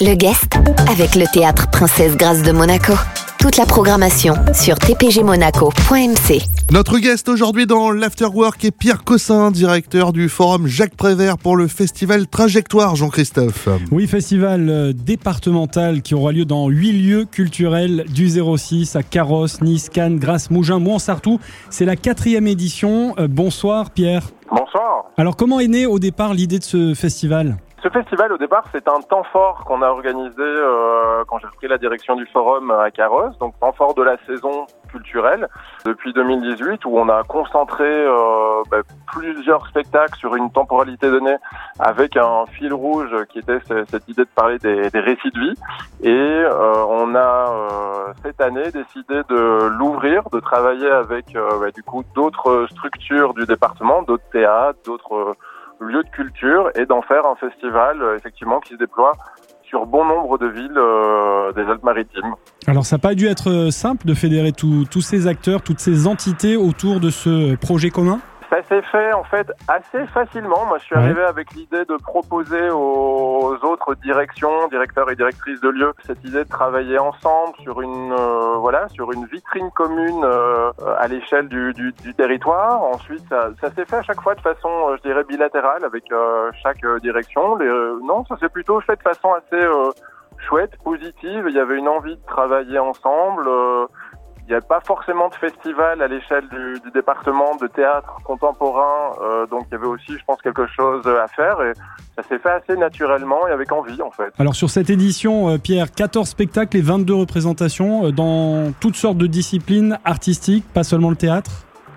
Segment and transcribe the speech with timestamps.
[0.00, 0.54] Le guest
[0.90, 2.94] avec le théâtre Princesse Grâce de Monaco.
[3.38, 6.42] Toute la programmation sur tpgmonaco.mc.
[6.70, 11.66] Notre guest aujourd'hui dans l'Afterwork est Pierre Cossin, directeur du forum Jacques Prévert pour le
[11.66, 13.68] festival Trajectoire, Jean-Christophe.
[13.90, 19.60] Oui, festival euh, départemental qui aura lieu dans huit lieux culturels du 06 à Carrosse,
[19.60, 21.40] Nice, Cannes, Grasse, Mougins, Montsartou.
[21.68, 23.14] C'est la quatrième édition.
[23.18, 24.30] Euh, bonsoir Pierre.
[24.50, 25.06] Bonsoir.
[25.16, 27.56] Alors comment est née au départ l'idée de ce festival?
[27.82, 31.66] Ce festival, au départ, c'est un temps fort qu'on a organisé euh, quand j'ai repris
[31.66, 35.48] la direction du forum à Carrosse, donc temps fort de la saison culturelle
[35.84, 41.34] depuis 2018, où on a concentré euh, bah, plusieurs spectacles sur une temporalité donnée,
[41.80, 45.40] avec un fil rouge qui était ce- cette idée de parler des, des récits de
[45.40, 45.54] vie.
[46.04, 51.72] Et euh, on a euh, cette année décidé de l'ouvrir, de travailler avec euh, bah,
[51.72, 55.34] du coup d'autres structures du département, d'autres théâtres, d'autres
[55.82, 59.12] lieux de culture et d'en faire un festival euh, effectivement qui se déploie
[59.62, 62.34] sur bon nombre de villes euh, des Alpes-Maritimes.
[62.66, 66.06] Alors ça n'a pas dû être euh, simple de fédérer tous ces acteurs, toutes ces
[66.06, 68.20] entités autour de ce projet commun?
[68.72, 70.64] S'est fait en fait assez facilement.
[70.66, 71.02] Moi, je suis Ouais.
[71.02, 76.44] arrivé avec l'idée de proposer aux autres directions, directeurs et directrices de lieux, cette idée
[76.44, 81.72] de travailler ensemble sur une euh, voilà sur une vitrine commune euh, à l'échelle du,
[81.74, 82.82] du, du territoire.
[82.82, 86.04] Ensuite, ça, ça s'est fait à chaque fois de façon, euh, je dirais, bilatérale avec
[86.62, 87.56] chaque direction.
[87.56, 87.68] Les,
[88.02, 89.62] non, ça s'est plutôt fait de façon assez
[90.48, 91.44] chouette, positive.
[91.48, 93.48] Il y avait une envie de travailler ensemble.
[94.42, 98.16] Euh, il n'y a pas forcément de festival à l'échelle du, du département de théâtre
[98.24, 101.72] contemporain, euh, donc il y avait aussi, je pense, quelque chose à faire et
[102.16, 104.32] ça s'est fait assez naturellement et avec envie en fait.
[104.38, 109.18] Alors sur cette édition, euh, Pierre, 14 spectacles et 22 représentations euh, dans toutes sortes
[109.18, 111.50] de disciplines artistiques, pas seulement le théâtre?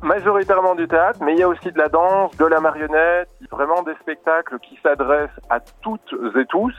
[0.00, 3.82] Majoritairement du théâtre, mais il y a aussi de la danse, de la marionnette, vraiment
[3.82, 6.72] des spectacles qui s'adressent à toutes et tous.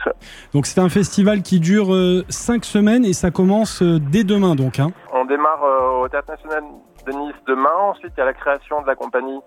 [0.54, 1.94] Donc c'est un festival qui dure
[2.30, 4.78] 5 semaines et ça commence euh, dès demain donc.
[4.78, 4.90] Hein.
[5.30, 6.64] Démarre euh, au Théâtre National
[7.06, 9.40] de Nice demain, ensuite il y a la création de la compagnie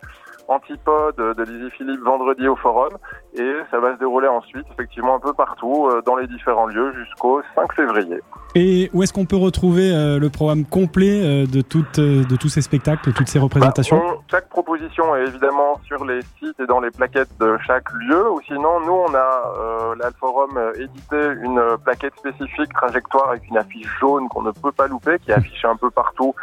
[0.48, 2.90] Antipode de Lizzie Philippe vendredi au Forum
[3.36, 6.94] et ça va se dérouler ensuite effectivement un peu partout euh, dans les différents lieux
[6.94, 8.20] jusqu'au 5 février.
[8.56, 12.50] Et où est-ce qu'on peut retrouver euh, le programme complet euh, de, toutes, de tous
[12.50, 13.98] ces spectacles, de toutes ces représentations?
[13.98, 17.92] Bah, on- chaque proposition est évidemment sur les sites et dans les plaquettes de chaque
[17.94, 18.30] lieu.
[18.32, 23.48] Ou sinon, nous, on a, euh, là, le forum, édité une plaquette spécifique trajectoire avec
[23.50, 26.34] une affiche jaune qu'on ne peut pas louper, qui est affichée un peu partout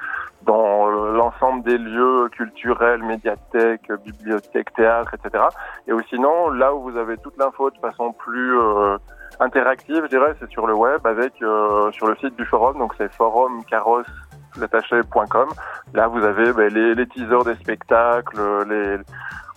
[0.50, 5.44] dans euh, l'ensemble des lieux culturels, médiathèques, bibliothèques, théâtres, etc.
[5.87, 8.99] Et ou sinon, là où vous avez toute l'info de façon plus euh,
[9.39, 12.78] interactive, je dirais, c'est sur le web avec euh, sur le site du forum.
[12.78, 15.49] Donc c'est forumcarrosse.com.
[15.94, 18.97] Là, vous avez ben, les, teasers des spectacles, les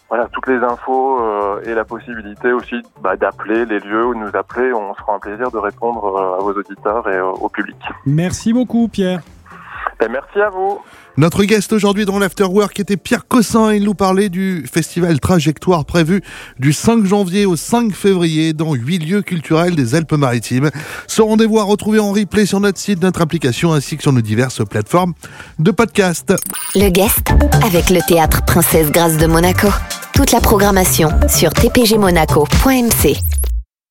[0.09, 4.71] voilà toutes les infos et la possibilité aussi bah, d'appeler les lieux ou nous appeler.
[4.73, 7.77] On se fera un plaisir de répondre à vos auditeurs et au public.
[8.05, 9.21] Merci beaucoup Pierre.
[10.03, 10.81] Ben, merci à vous.
[11.15, 13.73] Notre guest aujourd'hui dans l'Afterwork était Pierre Cossin.
[13.73, 16.21] Il nous parlait du festival Trajectoire prévu
[16.59, 20.71] du 5 janvier au 5 février dans huit lieux culturels des Alpes-Maritimes.
[21.07, 24.19] Ce rendez-vous à retrouver en replay sur notre site, notre application ainsi que sur nos
[24.19, 25.13] diverses plateformes
[25.57, 26.33] de podcast.
[26.75, 27.29] Le guest
[27.65, 29.69] avec le théâtre Princesse Grâce de Monaco.
[30.13, 33.52] Toute la programmation sur tpgmonaco.mc.